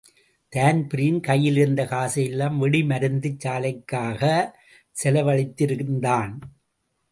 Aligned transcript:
Dan Breen 0.53 1.19
கையிலிருந்த 1.19 1.83
காசையெல்லாம் 1.83 2.57
வெடிமருந்துச் 2.63 3.39
சாலைக்காகச் 3.43 4.51
செலவழித்திருந்தான். 4.95 6.33